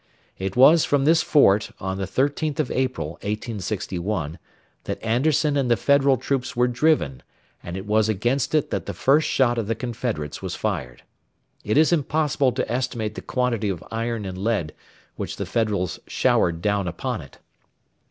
It 0.39 0.55
was 0.55 0.83
from 0.83 1.05
this 1.05 1.21
fort, 1.21 1.69
on 1.79 1.97
the 1.99 2.05
13th 2.07 2.59
of 2.59 2.71
April, 2.71 3.09
1861, 3.21 4.39
that 4.85 4.97
Anderson 5.03 5.55
and 5.55 5.69
the 5.69 5.77
Federal 5.77 6.17
troops 6.17 6.55
were 6.55 6.67
driven, 6.67 7.21
and 7.61 7.77
it 7.77 7.85
was 7.85 8.09
against 8.09 8.55
it 8.55 8.71
that 8.71 8.87
the 8.87 8.95
first 8.95 9.27
shot 9.29 9.59
of 9.59 9.67
the 9.67 9.75
Confederates 9.75 10.41
was 10.41 10.55
fired. 10.55 11.03
It 11.63 11.77
is 11.77 11.93
impossible 11.93 12.51
to 12.53 12.67
estimate 12.71 13.13
the 13.13 13.21
quantity 13.21 13.69
of 13.69 13.83
iron 13.91 14.25
and 14.25 14.39
lead 14.39 14.73
which 15.17 15.35
the 15.35 15.45
Federals 15.45 15.99
showered 16.07 16.63
down 16.63 16.87
upon 16.87 17.21
it. 17.21 17.37